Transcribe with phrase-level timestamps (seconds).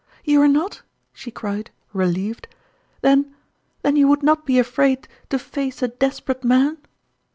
[0.25, 0.81] "You are not?"
[1.13, 2.47] she cried, relieved."
[3.03, 3.35] Then
[3.83, 6.79] then you would not be afraid to face a des perate man